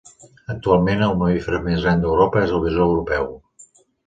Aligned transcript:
Actualment, 0.53 1.03
el 1.07 1.13
mamífer 1.19 1.59
més 1.67 1.83
gran 1.83 2.01
d'Europa 2.07 2.43
és 2.47 2.55
el 2.57 2.65
bisó 2.65 2.89
europeu. 2.89 3.31